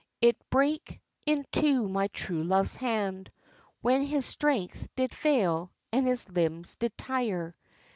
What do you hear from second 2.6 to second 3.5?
hand,